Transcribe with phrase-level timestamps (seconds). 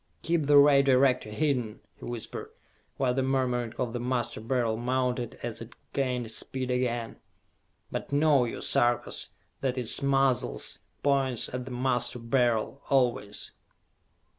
[0.01, 2.49] "I keep the Ray Director hidden," he whispered,
[2.97, 7.17] while the murmuring of the Master Beryl mounted as it gained speed again,
[7.91, 9.29] "but know you, Sarkas,
[9.59, 10.59] that its muzzle
[11.03, 13.51] points at the Master Beryl, always!"